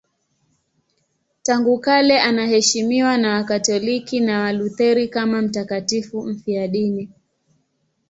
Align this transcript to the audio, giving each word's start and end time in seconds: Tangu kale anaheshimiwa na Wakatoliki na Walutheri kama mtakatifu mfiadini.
Tangu 1.43 1.79
kale 1.79 2.19
anaheshimiwa 2.21 3.17
na 3.17 3.33
Wakatoliki 3.33 4.19
na 4.19 4.39
Walutheri 4.39 5.07
kama 5.07 5.41
mtakatifu 5.41 6.23
mfiadini. 6.27 7.09